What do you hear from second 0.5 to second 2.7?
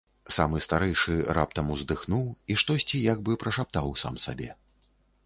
старэйшы раптам уздыхнуў і